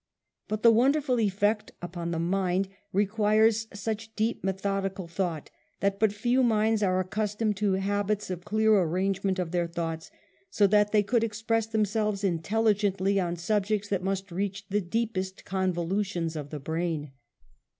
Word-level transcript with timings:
But 0.47 0.63
the 0.63 0.71
wonderful 0.71 1.19
effect 1.19 1.73
upon 1.79 2.09
the 2.09 2.17
7nind 2.17 2.69
re 2.91 3.05
quires 3.05 3.67
such 3.71 4.15
deep 4.15 4.43
methodical 4.43 5.07
thought, 5.07 5.51
that 5.79 5.99
but 5.99 6.11
few 6.11 6.41
minds 6.41 6.81
are 6.81 6.99
accustomed 6.99 7.55
to 7.57 7.73
habits 7.73 8.31
of 8.31 8.43
clear 8.43 8.73
arrangement 8.81 9.37
of 9.37 9.51
their 9.51 9.67
thoughts 9.67 10.09
so 10.49 10.65
that 10.65 10.91
they 10.91 11.03
could 11.03 11.23
express 11.23 11.67
them 11.67 11.85
selves 11.85 12.23
intelligently 12.23 13.19
on 13.19 13.35
subjects 13.35 13.89
that 13.89 14.01
must 14.03 14.31
reach 14.31 14.65
the 14.69 14.81
deepest 14.81 15.45
convolutions 15.45 16.35
of 16.35 16.49
the 16.49 16.59
brain. 16.59 17.11